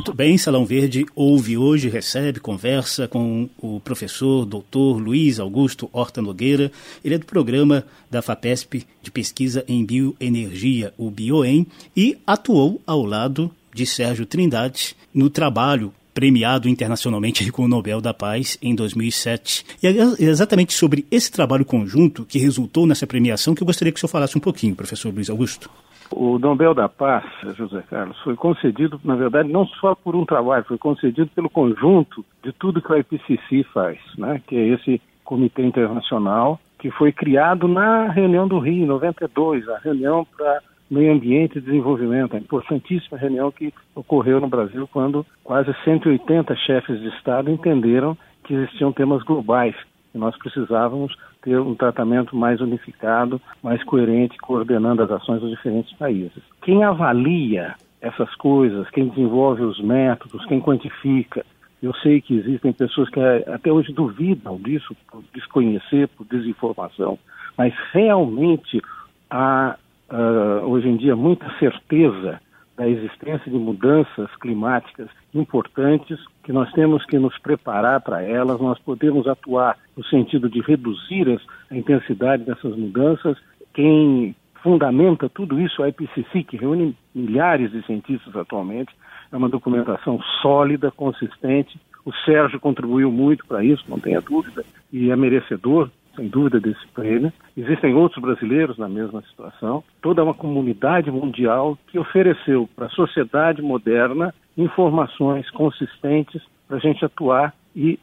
Muito 0.00 0.14
bem, 0.14 0.38
Salão 0.38 0.64
Verde 0.64 1.04
ouve 1.14 1.58
hoje, 1.58 1.90
recebe, 1.90 2.40
conversa 2.40 3.06
com 3.06 3.50
o 3.58 3.78
professor 3.80 4.46
doutor 4.46 4.96
Luiz 4.96 5.38
Augusto 5.38 5.90
Horta 5.92 6.22
Nogueira. 6.22 6.72
Ele 7.04 7.16
é 7.16 7.18
do 7.18 7.26
programa 7.26 7.84
da 8.10 8.22
FAPESP 8.22 8.86
de 9.02 9.10
pesquisa 9.10 9.62
em 9.68 9.84
bioenergia, 9.84 10.94
o 10.96 11.10
BioEM, 11.10 11.66
e 11.94 12.16
atuou 12.26 12.80
ao 12.86 13.04
lado 13.04 13.50
de 13.74 13.84
Sérgio 13.84 14.24
Trindade 14.24 14.96
no 15.12 15.28
trabalho 15.28 15.92
premiado 16.14 16.66
internacionalmente 16.66 17.48
com 17.52 17.64
o 17.64 17.68
Nobel 17.68 18.00
da 18.00 18.14
Paz 18.14 18.56
em 18.62 18.74
2007. 18.74 19.66
E 19.82 19.86
é 19.86 19.92
exatamente 20.18 20.72
sobre 20.72 21.04
esse 21.10 21.30
trabalho 21.30 21.66
conjunto 21.66 22.24
que 22.24 22.38
resultou 22.38 22.86
nessa 22.86 23.06
premiação 23.06 23.54
que 23.54 23.62
eu 23.62 23.66
gostaria 23.66 23.92
que 23.92 23.98
o 23.98 24.00
senhor 24.00 24.10
falasse 24.10 24.38
um 24.38 24.40
pouquinho, 24.40 24.74
professor 24.74 25.12
Luiz 25.12 25.28
Augusto. 25.28 25.68
O 26.12 26.38
Nobel 26.38 26.74
da 26.74 26.88
Paz, 26.88 27.24
José 27.56 27.82
Carlos, 27.88 28.18
foi 28.22 28.34
concedido, 28.34 29.00
na 29.04 29.14
verdade, 29.14 29.48
não 29.48 29.64
só 29.66 29.94
por 29.94 30.16
um 30.16 30.24
trabalho, 30.24 30.64
foi 30.64 30.76
concedido 30.76 31.30
pelo 31.34 31.48
conjunto 31.48 32.24
de 32.42 32.52
tudo 32.52 32.82
que 32.82 32.92
o 32.92 32.96
IPCC 32.96 33.64
faz, 33.72 33.98
né? 34.18 34.40
que 34.46 34.56
é 34.56 34.68
esse 34.68 35.00
comitê 35.24 35.62
internacional 35.62 36.58
que 36.80 36.90
foi 36.90 37.12
criado 37.12 37.68
na 37.68 38.08
reunião 38.08 38.48
do 38.48 38.58
Rio, 38.58 38.84
em 38.84 38.86
92, 38.86 39.68
a 39.68 39.78
reunião 39.78 40.26
para 40.36 40.60
meio 40.90 41.12
ambiente 41.12 41.58
e 41.58 41.60
desenvolvimento, 41.60 42.34
a 42.34 42.38
importantíssima 42.38 43.16
reunião 43.16 43.52
que 43.52 43.72
ocorreu 43.94 44.40
no 44.40 44.48
Brasil 44.48 44.88
quando 44.90 45.24
quase 45.44 45.72
180 45.84 46.56
chefes 46.56 46.98
de 47.00 47.08
Estado 47.08 47.50
entenderam 47.50 48.16
que 48.42 48.54
existiam 48.54 48.92
temas 48.92 49.22
globais 49.22 49.76
e 50.12 50.18
nós 50.18 50.36
precisávamos 50.36 51.14
ter 51.42 51.58
um 51.58 51.74
tratamento 51.74 52.36
mais 52.36 52.60
unificado, 52.60 53.40
mais 53.62 53.82
coerente, 53.84 54.36
coordenando 54.38 55.02
as 55.02 55.10
ações 55.10 55.40
dos 55.40 55.50
diferentes 55.50 55.92
países. 55.96 56.42
Quem 56.62 56.84
avalia 56.84 57.74
essas 58.00 58.34
coisas, 58.36 58.88
quem 58.90 59.08
desenvolve 59.08 59.62
os 59.62 59.80
métodos, 59.80 60.44
quem 60.46 60.60
quantifica, 60.60 61.44
eu 61.82 61.94
sei 61.94 62.20
que 62.20 62.34
existem 62.34 62.72
pessoas 62.72 63.08
que 63.08 63.20
até 63.20 63.72
hoje 63.72 63.92
duvidam 63.92 64.56
disso, 64.58 64.94
por 65.10 65.22
desconhecer, 65.34 66.08
por 66.08 66.26
desinformação, 66.26 67.18
mas 67.56 67.72
realmente 67.92 68.82
há 69.30 69.76
uh, 70.10 70.66
hoje 70.66 70.88
em 70.88 70.96
dia 70.96 71.16
muita 71.16 71.50
certeza 71.58 72.40
da 72.80 72.88
existência 72.88 73.52
de 73.52 73.58
mudanças 73.58 74.34
climáticas 74.36 75.10
importantes 75.34 76.18
que 76.42 76.50
nós 76.50 76.72
temos 76.72 77.04
que 77.04 77.18
nos 77.18 77.38
preparar 77.38 78.00
para 78.00 78.22
elas, 78.22 78.58
nós 78.58 78.78
podemos 78.78 79.28
atuar 79.28 79.76
no 79.94 80.02
sentido 80.06 80.48
de 80.48 80.62
reduzir 80.62 81.38
a 81.70 81.76
intensidade 81.76 82.42
dessas 82.42 82.74
mudanças. 82.74 83.36
Quem 83.74 84.34
fundamenta 84.62 85.28
tudo 85.28 85.60
isso 85.60 85.82
é 85.82 85.86
a 85.86 85.88
IPCC, 85.90 86.42
que 86.42 86.56
reúne 86.56 86.96
milhares 87.14 87.70
de 87.70 87.84
cientistas 87.84 88.34
atualmente, 88.34 88.96
é 89.30 89.36
uma 89.36 89.50
documentação 89.50 90.18
sólida, 90.40 90.90
consistente. 90.90 91.78
O 92.02 92.14
Sérgio 92.24 92.58
contribuiu 92.58 93.12
muito 93.12 93.46
para 93.46 93.62
isso, 93.62 93.84
não 93.88 94.00
tenha 94.00 94.22
dúvida, 94.22 94.64
e 94.90 95.10
é 95.10 95.16
merecedor 95.16 95.90
sem 96.20 96.28
dúvida, 96.28 96.60
desse 96.60 96.86
prêmio. 96.88 97.32
Existem 97.56 97.94
outros 97.94 98.22
brasileiros 98.22 98.76
na 98.76 98.88
mesma 98.88 99.22
situação. 99.22 99.82
Toda 100.02 100.22
uma 100.22 100.34
comunidade 100.34 101.10
mundial 101.10 101.78
que 101.88 101.98
ofereceu 101.98 102.68
para 102.76 102.86
a 102.86 102.90
sociedade 102.90 103.62
moderna 103.62 104.34
informações 104.56 105.50
consistentes 105.50 106.42
para 106.68 106.76
a 106.76 106.80
gente 106.80 107.02
atuar 107.04 107.54
e 107.74 107.98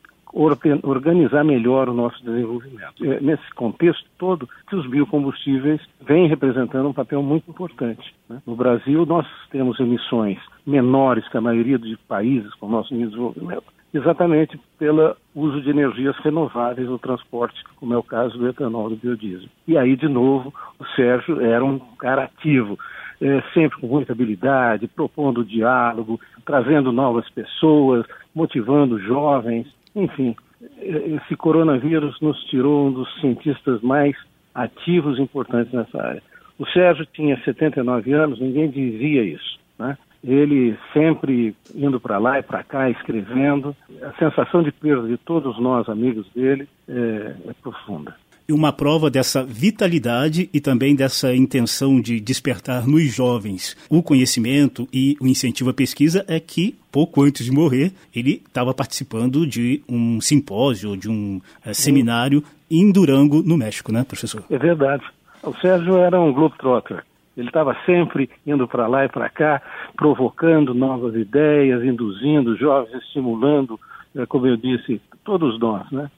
organizar 0.84 1.44
melhor 1.44 1.88
o 1.90 1.94
nosso 1.94 2.24
desenvolvimento. 2.24 3.06
É 3.06 3.20
nesse 3.22 3.50
contexto 3.54 4.06
todo 4.18 4.50
que 4.68 4.76
os 4.76 4.86
biocombustíveis 4.88 5.80
vêm 6.02 6.28
representando 6.28 6.90
um 6.90 6.94
papel 6.94 7.24
muito 7.24 7.50
importante. 7.50 8.14
Né? 8.30 8.42
No 8.46 8.56
Brasil, 8.56 9.06
nós 9.06 9.26
temos 9.52 9.80
emissões 9.80 10.38
menores 10.66 11.28
que 11.30 11.38
a 11.38 11.42
maioria 11.42 11.78
dos 11.78 11.96
países 12.08 12.54
com 12.56 12.66
o 12.66 12.70
nosso 12.70 12.94
desenvolvimento, 12.94 13.64
exatamente 13.94 14.60
pelo 14.78 15.16
uso 15.34 15.62
de 15.62 15.70
energias 15.70 16.16
renováveis 16.18 16.88
no 16.88 17.00
transporte, 17.00 17.64
como 17.78 17.94
é 17.94 17.98
o 17.98 18.04
caso 18.04 18.38
do 18.38 18.48
etanol 18.48 18.90
do 18.90 18.96
biodiesel. 18.96 19.50
E 19.68 19.78
aí, 19.78 19.96
de 19.96 20.08
novo, 20.08 20.54
o 20.80 20.86
Sérgio 20.96 21.42
era 21.42 21.64
um 21.64 21.80
cara 21.98 22.24
ativo, 22.24 22.78
é, 23.22 23.42
sempre 23.54 23.80
com 23.80 23.88
muita 23.88 24.14
habilidade, 24.14 24.88
propondo 24.88 25.46
diálogo, 25.46 26.20
trazendo 26.46 26.92
novas 26.92 27.30
pessoas, 27.30 28.06
motivando 28.36 29.00
jovens, 29.00 29.68
enfim. 29.96 30.36
Esse 30.80 31.36
coronavírus 31.36 32.20
nos 32.20 32.38
tirou 32.46 32.88
um 32.88 32.92
dos 32.92 33.20
cientistas 33.20 33.82
mais 33.82 34.16
ativos 34.54 35.18
e 35.18 35.22
importantes 35.22 35.72
nessa 35.72 36.02
área. 36.02 36.24
O 36.60 36.66
Sérgio 36.68 37.06
tinha 37.14 37.40
79 37.44 38.12
anos, 38.14 38.40
ninguém 38.40 38.70
dizia 38.70 39.24
isso, 39.24 39.60
né? 39.78 39.98
Ele 40.28 40.78
sempre 40.94 41.56
indo 41.74 42.00
para 42.00 42.18
lá 42.18 42.38
e 42.38 42.44
para 42.44 42.64
cá, 42.64 42.90
escrevendo. 42.90 43.74
A 44.04 44.12
sensação 44.20 44.62
de 44.62 44.72
perda 44.72 45.08
de 45.08 45.18
todos 45.18 45.58
nós, 45.60 45.88
amigos 45.88 46.28
dele, 46.36 46.68
é, 46.88 47.36
é 47.48 47.54
profunda 47.64 48.14
e 48.48 48.54
uma 48.54 48.72
prova 48.72 49.10
dessa 49.10 49.44
vitalidade 49.44 50.50
e 50.54 50.62
também 50.62 50.96
dessa 50.96 51.36
intenção 51.36 52.00
de 52.00 52.20
despertar 52.20 52.88
nos 52.88 53.14
jovens 53.14 53.76
o 53.90 54.02
conhecimento 54.02 54.88
e 54.94 55.18
o 55.20 55.28
incentivo 55.28 55.70
à 55.70 55.74
pesquisa 55.74 56.24
é 56.28 56.40
que, 56.40 56.78
pouco 56.92 57.22
antes 57.22 57.46
de 57.46 57.52
morrer, 57.52 57.92
ele 58.16 58.42
estava 58.48 58.74
participando 58.74 59.46
de 59.46 59.84
um 59.88 60.22
simpósio, 60.22 60.96
de 60.96 61.10
um 61.10 61.42
é, 61.66 61.74
seminário 61.74 62.42
em 62.72 62.90
Durango, 62.92 63.44
no 63.44 63.58
México, 63.58 63.92
né, 63.92 64.06
professor? 64.06 64.44
É 64.50 64.58
verdade. 64.58 65.04
O 65.44 65.54
Sérgio 65.56 65.98
era 65.98 66.20
um 66.20 66.32
globetrotter. 66.32 67.04
Ele 67.38 67.48
estava 67.48 67.78
sempre 67.86 68.30
indo 68.46 68.68
para 68.68 68.88
lá 68.88 69.06
e 69.06 69.10
para 69.10 69.30
cá, 69.30 69.62
provocando 69.96 70.74
novas 70.74 71.16
ideias, 71.16 71.84
induzindo 71.84 72.58
jovens, 72.58 73.04
estimulando, 73.04 73.80
eh, 74.16 74.26
como 74.26 74.48
eu 74.48 74.58
disse, 74.58 75.00
todos 75.24 75.60
nós, 75.60 75.90
né? 75.92 76.10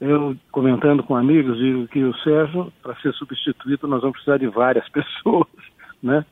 Eu, 0.00 0.34
comentando 0.50 1.02
com 1.02 1.14
amigos, 1.14 1.58
digo 1.58 1.86
que 1.88 2.02
o 2.02 2.14
Sérgio, 2.18 2.72
para 2.82 2.94
ser 2.96 3.12
substituído, 3.12 3.86
nós 3.86 4.00
vamos 4.00 4.14
precisar 4.14 4.38
de 4.38 4.46
várias 4.46 4.88
pessoas, 4.88 5.46
né? 6.02 6.24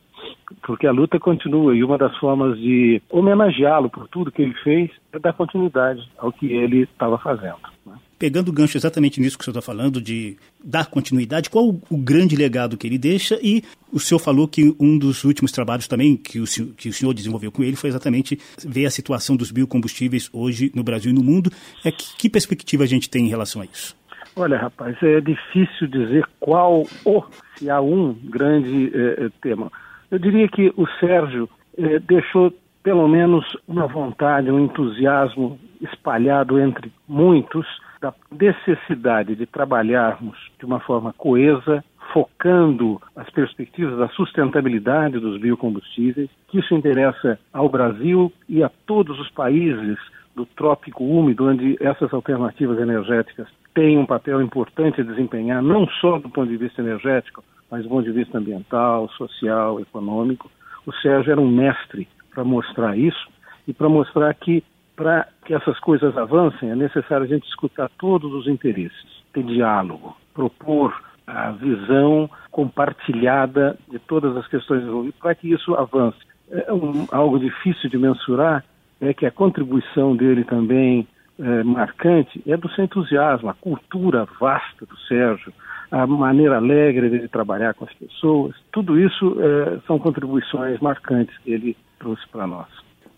porque 0.63 0.87
a 0.87 0.91
luta 0.91 1.19
continua 1.19 1.75
e 1.75 1.83
uma 1.83 1.97
das 1.97 2.15
formas 2.17 2.57
de 2.57 3.01
homenageá-lo 3.09 3.89
por 3.89 4.07
tudo 4.07 4.31
que 4.31 4.41
ele 4.41 4.53
fez 4.55 4.89
é 5.13 5.19
dar 5.19 5.33
continuidade 5.33 6.01
ao 6.17 6.31
que 6.31 6.51
ele 6.51 6.83
estava 6.83 7.17
fazendo. 7.17 7.59
Né? 7.85 7.93
Pegando 8.17 8.49
o 8.49 8.53
gancho 8.53 8.77
exatamente 8.77 9.19
nisso 9.19 9.37
que 9.37 9.43
o 9.43 9.45
senhor 9.45 9.57
está 9.57 9.65
falando, 9.65 10.01
de 10.01 10.37
dar 10.63 10.87
continuidade, 10.87 11.49
qual 11.49 11.69
o, 11.69 11.81
o, 11.89 11.97
grande 11.97 12.35
legado 12.35 12.77
que 12.77 12.85
ele 12.85 12.97
deixa? 12.97 13.39
E 13.41 13.63
o 13.91 13.99
senhor 13.99 14.19
falou 14.19 14.47
que 14.47 14.75
um 14.79 14.97
dos 14.97 15.23
últimos 15.23 15.51
trabalhos 15.51 15.87
também 15.87 16.15
que 16.15 16.39
o, 16.39 16.45
que 16.75 16.89
o 16.89 16.93
senhor 16.93 17.13
desenvolveu 17.13 17.51
com 17.51 17.63
ele 17.63 17.75
foi 17.75 17.89
exatamente 17.89 18.39
ver 18.65 18.85
a 18.85 18.91
situação 18.91 19.35
dos 19.35 19.51
biocombustíveis 19.51 20.29
hoje 20.33 20.71
no 20.75 20.83
Brasil 20.83 21.11
e 21.11 21.15
no 21.15 21.23
mundo. 21.23 21.51
É 21.83 21.91
que, 21.91 22.15
que 22.17 22.29
perspectiva 22.29 22.83
a 22.83 22.87
gente 22.87 23.09
tem 23.09 23.25
em 23.25 23.29
relação 23.29 23.61
a 23.61 23.65
isso? 23.65 23.97
Olha, 24.35 24.57
rapaz, 24.57 24.95
é 25.01 25.19
difícil 25.19 25.87
dizer 25.87 26.23
qual 26.39 26.85
ou 27.03 27.25
se 27.55 27.69
há 27.69 27.81
um 27.81 28.13
grande 28.13 28.91
eh, 28.93 29.29
tema. 29.41 29.71
Eu 30.09 30.17
diria 30.17 30.47
que 30.47 30.71
o 30.77 30.87
Sérgio 30.99 31.49
eh, 31.77 31.99
deixou 31.99 32.53
pelo 32.83 33.07
menos 33.07 33.45
uma 33.67 33.87
vontade, 33.87 34.49
um 34.49 34.63
entusiasmo 34.63 35.59
espalhado 35.81 36.59
entre 36.59 36.91
muitos 37.07 37.65
da 38.01 38.13
necessidade 38.31 39.35
de 39.35 39.45
trabalharmos 39.45 40.37
de 40.57 40.65
uma 40.65 40.79
forma 40.79 41.13
coesa, 41.13 41.83
focando 42.13 43.01
as 43.15 43.29
perspectivas 43.29 43.97
da 43.97 44.07
sustentabilidade 44.09 45.19
dos 45.19 45.39
biocombustíveis, 45.39 46.29
que 46.47 46.59
isso 46.59 46.73
interessa 46.73 47.39
ao 47.53 47.69
Brasil 47.69 48.31
e 48.47 48.63
a 48.63 48.69
todos 48.85 49.19
os 49.19 49.29
países 49.31 49.97
do 50.35 50.45
trópico 50.45 51.03
úmido, 51.03 51.47
onde 51.47 51.77
essas 51.81 52.13
alternativas 52.13 52.79
energéticas 52.79 53.47
têm 53.73 53.97
um 53.97 54.05
papel 54.05 54.41
importante 54.41 55.01
a 55.01 55.03
desempenhar, 55.03 55.61
não 55.61 55.87
só 56.01 56.17
do 56.17 56.29
ponto 56.29 56.49
de 56.49 56.57
vista 56.57 56.81
energético, 56.81 57.43
mas 57.69 57.83
do 57.83 57.89
ponto 57.89 58.05
de 58.05 58.11
vista 58.11 58.37
ambiental, 58.37 59.09
social, 59.09 59.79
econômico. 59.79 60.49
O 60.85 60.93
Sérgio 60.93 61.31
era 61.31 61.41
um 61.41 61.49
mestre 61.49 62.07
para 62.33 62.43
mostrar 62.43 62.97
isso 62.97 63.27
e 63.67 63.73
para 63.73 63.89
mostrar 63.89 64.33
que 64.33 64.63
para 64.95 65.27
que 65.45 65.53
essas 65.53 65.79
coisas 65.79 66.17
avancem 66.17 66.71
é 66.71 66.75
necessário 66.75 67.23
a 67.23 67.27
gente 67.27 67.47
escutar 67.47 67.89
todos 67.97 68.33
os 68.33 68.47
interesses, 68.47 69.23
ter 69.31 69.43
diálogo, 69.43 70.17
propor 70.33 70.93
a 71.29 71.51
visão 71.51 72.29
compartilhada 72.51 73.77
de 73.89 73.99
todas 73.99 74.35
as 74.35 74.47
questões 74.47 74.83
envolvidas 74.83 75.19
para 75.19 75.35
que 75.35 75.51
isso 75.51 75.75
avance. 75.75 76.17
É 76.51 76.73
um, 76.73 77.07
algo 77.11 77.39
difícil 77.39 77.89
de 77.89 77.97
mensurar, 77.97 78.65
é 78.99 79.13
que 79.13 79.25
a 79.25 79.31
contribuição 79.31 80.15
dele 80.15 80.43
também 80.43 81.07
é, 81.39 81.63
marcante 81.63 82.41
é 82.45 82.57
do 82.57 82.69
seu 82.71 82.83
entusiasmo, 82.83 83.49
a 83.49 83.53
cultura 83.53 84.27
vasta 84.39 84.85
do 84.85 84.97
Sérgio, 85.07 85.53
a 85.91 86.05
maneira 86.05 86.57
alegre 86.57 87.09
de 87.09 87.27
trabalhar 87.27 87.73
com 87.73 87.85
as 87.85 87.93
pessoas. 87.93 88.55
Tudo 88.71 88.99
isso 88.99 89.37
é, 89.39 89.79
são 89.87 89.97
contribuições 89.97 90.79
marcantes 90.79 91.35
que 91.39 91.51
ele 91.51 91.77
trouxe 91.97 92.27
para 92.29 92.45
nós. 92.45 92.67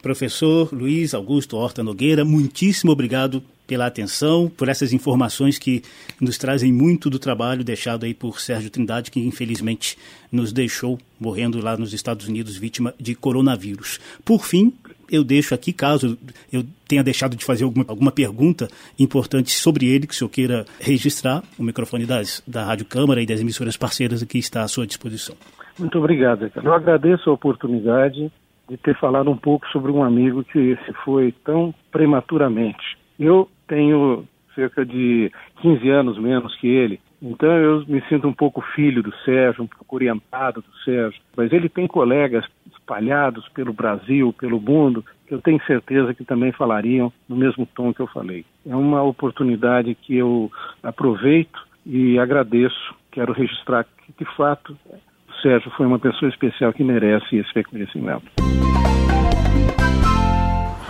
Professor 0.02 0.70
Luiz 0.74 1.14
Augusto 1.14 1.58
Horta 1.58 1.84
Nogueira, 1.84 2.26
muitíssimo 2.26 2.92
obrigado 2.92 3.44
pela 3.72 3.86
atenção, 3.86 4.52
por 4.58 4.68
essas 4.68 4.92
informações 4.92 5.58
que 5.58 5.82
nos 6.20 6.38
trazem 6.38 6.74
muito 6.74 7.10
do 7.10 7.18
trabalho 7.18 7.64
deixado 7.64 8.06
aí 8.06 8.14
por 8.14 8.42
Sérgio 8.42 8.70
Trindade, 8.70 9.10
que 9.10 9.22
infelizmente 9.22 9.98
nos 10.30 10.52
deixou 10.52 11.00
morrendo 11.18 11.64
lá 11.64 11.78
nos 11.78 11.94
Estados 11.94 12.28
Unidos 12.28 12.58
vítima 12.58 12.94
de 13.00 13.16
coronavírus. 13.16 13.98
Por 14.26 14.44
fim, 14.44 14.74
eu 15.10 15.24
deixo 15.24 15.56
aqui, 15.56 15.72
caso 15.72 16.18
eu 16.52 16.66
tenha 16.86 17.02
deixado 17.02 17.34
de 17.34 17.46
fazer 17.46 17.64
alguma, 17.64 17.86
alguma 17.88 18.12
pergunta 18.12 18.68
importante 19.00 19.52
sobre 19.52 19.86
ele, 19.88 20.06
que 20.06 20.14
o 20.14 20.18
senhor 20.18 20.30
queira 20.30 20.66
registrar, 20.78 21.42
o 21.58 21.64
microfone 21.64 22.06
das, 22.06 22.44
da 22.46 22.66
Rádio 22.66 22.86
Câmara 22.86 23.22
e 23.22 23.26
das 23.26 23.40
emissoras 23.40 23.78
parceiras 23.78 24.22
aqui 24.22 24.38
está 24.38 24.64
à 24.64 24.68
sua 24.68 24.86
disposição. 24.86 25.38
Muito 25.80 25.98
obrigado, 25.98 26.52
Eu 26.62 26.74
agradeço 26.74 27.30
a 27.30 27.34
oportunidade 27.34 28.30
de 28.70 28.76
ter 28.76 29.00
falado 29.00 29.32
um 29.32 29.38
pouco 29.38 29.66
sobre 29.70 29.94
um 29.94 30.04
amigo 30.04 30.44
que 30.44 30.78
se 30.86 30.92
foi 31.06 31.34
tão 31.46 31.74
prematuramente. 31.90 33.00
Eu 33.22 33.48
tenho 33.68 34.26
cerca 34.56 34.84
de 34.84 35.32
15 35.62 35.88
anos 35.90 36.18
menos 36.18 36.56
que 36.56 36.68
ele, 36.68 37.00
então 37.22 37.52
eu 37.56 37.86
me 37.86 38.02
sinto 38.10 38.28
um 38.28 38.34
pouco 38.34 38.62
filho 38.74 39.04
do 39.04 39.14
Sérgio, 39.18 39.64
um 39.64 39.68
pouco 39.68 39.96
orientado 39.96 40.62
do 40.62 40.78
Sérgio, 40.84 41.22
mas 41.38 41.54
ele 41.54 41.70
tem 41.70 41.86
colegas 41.86 42.44
espalhados 42.72 43.48
pelo 43.50 43.72
Brasil, 43.72 44.34
pelo 44.34 44.60
mundo, 44.60 45.06
que 45.28 45.36
eu 45.36 45.40
tenho 45.40 45.64
certeza 45.66 46.16
que 46.16 46.26
também 46.26 46.52
falariam 46.52 47.14
no 47.30 47.36
mesmo 47.36 47.64
tom 47.76 47.94
que 47.94 48.00
eu 48.00 48.08
falei. 48.08 48.44
É 48.66 48.76
uma 48.76 49.04
oportunidade 49.04 49.94
que 49.94 50.18
eu 50.18 50.52
aproveito 50.82 51.60
e 51.86 52.18
agradeço. 52.18 52.96
Quero 53.12 53.34
registrar 53.34 53.84
que, 53.84 54.14
de 54.18 54.36
fato, 54.36 54.76
o 54.90 55.34
Sérgio 55.44 55.70
foi 55.78 55.86
uma 55.86 56.00
pessoa 56.00 56.28
especial 56.28 56.74
que 56.74 56.84
merece 56.84 57.38
esse 57.38 57.54
reconhecimento. 57.54 58.26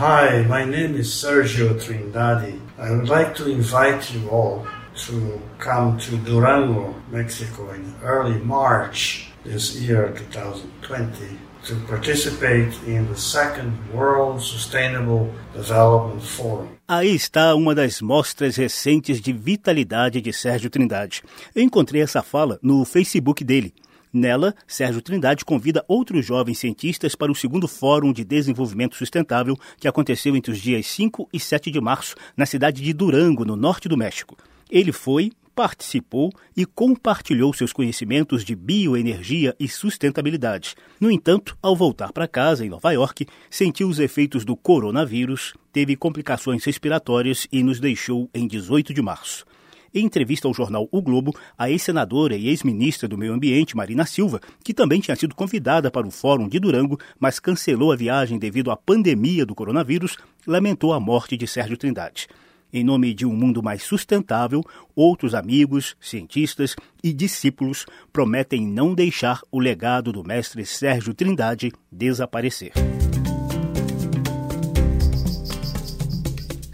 Hi, 0.02 0.42
my 0.50 0.66
name 0.66 0.96
is 0.96 1.10
Sergio 1.10 1.76
Trindade. 1.76 2.60
I 2.80 2.90
would 2.90 3.08
like 3.08 3.36
to 3.36 3.48
invite 3.48 4.12
you 4.12 4.28
all 4.32 4.66
to 5.06 5.40
come 5.60 6.00
to 6.00 6.18
Durango, 6.18 6.96
Mexico 7.12 7.70
in 7.70 7.94
early 8.02 8.40
March 8.40 9.30
this 9.44 9.76
year, 9.76 10.12
2020 10.34 11.38
to 11.68 11.76
participate 11.88 12.74
in 12.88 13.08
the 13.10 13.16
second 13.16 13.78
World 13.94 14.42
Sustainable 14.42 15.32
Development 15.54 16.24
Forum. 16.24 16.70
Aí 16.88 17.14
está 17.14 17.54
uma 17.54 17.76
das 17.76 18.02
mostras 18.02 18.56
recentes 18.56 19.22
de 19.22 19.32
vitalidade 19.32 20.20
de 20.20 20.34
Sérgio 20.34 20.72
Trindade. 20.72 21.22
Eu 21.54 21.62
encontrei 21.62 22.02
essa 22.02 22.24
fala 22.24 22.58
no 22.64 22.84
Facebook 22.86 23.44
dele. 23.44 23.72
Nela, 24.14 24.54
Sérgio 24.68 25.02
Trindade 25.02 25.46
convida 25.46 25.86
outros 25.88 26.26
jovens 26.26 26.60
cientistas 26.60 27.16
para 27.16 27.32
o 27.32 27.36
segundo 27.36 27.68
Fórum 27.68 28.12
de 28.12 28.24
Desenvolvimento 28.24 28.96
Sustentável 28.96 29.58
que 29.80 29.88
aconteceu 29.88 30.36
entre 30.36 30.52
os 30.52 30.60
dias 30.60 30.86
5 30.88 31.30
e 31.32 31.40
7 31.40 31.72
de 31.72 31.80
março 31.80 32.16
na 32.36 32.46
cidade 32.46 32.82
de 32.82 32.94
Durango, 32.94 33.46
no 33.46 33.56
norte 33.56 33.88
do 33.88 33.98
México. 33.98 34.38
Ele 34.70 34.92
foi, 34.92 35.32
participou 35.56 36.32
e 36.56 36.66
compartilhou 36.66 37.54
seus 37.54 37.72
conhecimentos 37.72 38.44
de 38.44 38.56
bioenergia 38.56 39.56
e 39.60 39.68
sustentabilidade. 39.68 40.76
No 41.00 41.12
entanto, 41.12 41.58
ao 41.62 41.76
voltar 41.76 42.12
para 42.12 42.28
casa, 42.28 42.66
em 42.66 42.70
Nova 42.70 42.92
York, 42.92 43.28
sentiu 43.50 43.88
os 43.88 44.00
efeitos 44.00 44.44
do 44.44 44.56
coronavírus, 44.56 45.54
teve 45.72 45.96
complicações 45.96 46.64
respiratórias 46.64 47.48
e 47.52 47.64
nos 47.64 47.80
deixou 47.80 48.30
em 48.34 48.48
18 48.48 48.94
de 48.94 49.02
março. 49.02 49.46
Em 49.94 50.06
entrevista 50.06 50.48
ao 50.48 50.54
jornal 50.54 50.88
O 50.90 51.02
Globo, 51.02 51.36
a 51.58 51.70
ex-senadora 51.70 52.36
e 52.36 52.48
ex-ministra 52.48 53.10
do 53.10 53.18
Meio 53.18 53.34
Ambiente, 53.34 53.76
Marina 53.76 54.06
Silva, 54.06 54.40
que 54.64 54.74
também 54.74 55.02
tinha 55.02 55.16
sido 55.16 55.36
convidada 55.36 55.92
para 55.92 56.08
o 56.08 56.12
Fórum 56.12 56.48
de 56.48 56.60
Durango, 56.60 56.98
mas 57.20 57.40
cancelou 57.40 57.92
a 57.92 57.96
viagem 57.96 58.40
devido 58.40 58.72
à 58.72 58.78
pandemia 58.78 59.46
do 59.46 59.54
coronavírus, 59.54 60.18
lamentou 60.48 60.94
a 60.94 61.00
morte 61.00 61.36
de 61.36 61.46
Sérgio 61.46 61.78
Trindade. 61.78 62.30
Em 62.74 62.86
nome 62.86 63.14
de 63.14 63.26
um 63.26 63.36
mundo 63.36 63.62
mais 63.62 63.84
sustentável, 63.84 64.64
outros 64.96 65.36
amigos, 65.36 65.98
cientistas 66.00 66.74
e 67.04 67.12
discípulos 67.12 67.86
prometem 68.14 68.66
não 68.66 68.94
deixar 68.94 69.42
o 69.52 69.60
legado 69.60 70.14
do 70.14 70.24
mestre 70.24 70.66
Sérgio 70.66 71.14
Trindade 71.14 71.74
desaparecer. 71.92 72.72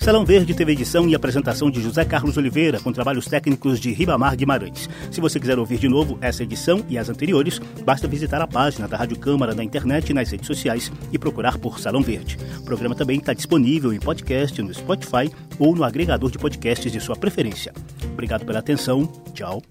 Salão 0.07 0.23
Verde 0.23 0.53
teve 0.53 0.71
edição 0.71 1.05
e 1.09 1.13
apresentação 1.13 1.69
de 1.69 1.81
José 1.81 2.05
Carlos 2.05 2.37
Oliveira, 2.37 2.79
com 2.79 2.93
trabalhos 2.93 3.25
técnicos 3.25 3.77
de 3.77 3.91
Ribamar 3.91 4.37
Guimarães. 4.37 4.89
Se 5.11 5.19
você 5.19 5.37
quiser 5.37 5.59
ouvir 5.59 5.79
de 5.79 5.89
novo 5.89 6.17
essa 6.21 6.43
edição 6.43 6.81
e 6.87 6.97
as 6.97 7.09
anteriores, 7.09 7.59
basta 7.83 8.07
visitar 8.07 8.41
a 8.41 8.47
página 8.47 8.87
da 8.87 8.95
Rádio 8.95 9.19
Câmara 9.19 9.53
na 9.53 9.65
internet 9.65 10.09
e 10.09 10.13
nas 10.13 10.31
redes 10.31 10.47
sociais 10.47 10.89
e 11.11 11.19
procurar 11.19 11.57
por 11.57 11.77
Salão 11.77 12.01
Verde. 12.01 12.37
O 12.57 12.63
programa 12.63 12.95
também 12.95 13.19
está 13.19 13.33
disponível 13.33 13.91
em 13.91 13.99
podcast 13.99 14.61
no 14.61 14.73
Spotify 14.73 15.29
ou 15.59 15.75
no 15.75 15.83
agregador 15.83 16.31
de 16.31 16.37
podcasts 16.37 16.89
de 16.89 17.01
sua 17.01 17.17
preferência. 17.17 17.73
Obrigado 18.13 18.45
pela 18.45 18.59
atenção. 18.59 19.11
Tchau. 19.33 19.61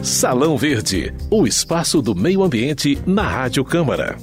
Salão 0.00 0.56
Verde, 0.56 1.12
o 1.28 1.44
espaço 1.44 2.00
do 2.00 2.14
meio 2.14 2.40
ambiente 2.40 2.96
na 3.04 3.28
Rádio 3.28 3.64
Câmara. 3.64 4.16